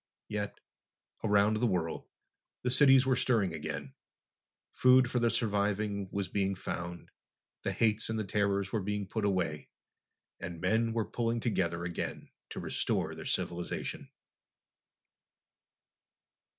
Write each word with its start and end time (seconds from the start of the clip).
Yet, 0.29 0.59
around 1.23 1.57
the 1.57 1.67
world, 1.67 2.07
the 2.63 2.71
cities 2.71 3.05
were 3.05 3.15
stirring 3.15 3.53
again. 3.53 3.93
Food 4.71 5.07
for 5.11 5.19
the 5.19 5.29
surviving 5.29 6.09
was 6.11 6.27
being 6.27 6.55
found. 6.55 7.11
The 7.61 7.71
hates 7.71 8.09
and 8.09 8.17
the 8.17 8.23
terrors 8.23 8.71
were 8.71 8.81
being 8.81 9.05
put 9.05 9.25
away 9.25 9.69
and 10.39 10.59
men 10.59 10.93
were 10.93 11.05
pulling 11.05 11.39
together 11.39 11.83
again 11.83 12.31
to 12.49 12.59
restore 12.59 13.13
their 13.13 13.25
civilization. 13.25 14.09